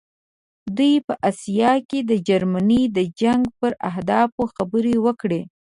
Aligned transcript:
دوی 0.77 0.93
په 1.07 1.13
آسیا 1.29 1.73
کې 1.89 1.99
د 2.09 2.11
جرمني 2.27 2.81
د 2.97 2.99
جنګ 3.21 3.43
پر 3.59 3.71
اهدافو 3.89 4.43
خبرې 4.55 4.95
وکړې. 5.05 5.41